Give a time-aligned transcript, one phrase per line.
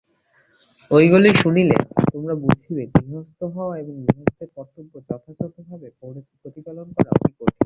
[0.91, 1.77] ঐগুলি শুনিলে
[2.13, 5.87] তোমরা বুঝিবে গৃহস্থ হওয়া এবং গৃহস্থের কর্তব্য যথাযথভাবে
[6.41, 7.57] প্রতিপালন করা অতি কঠিন।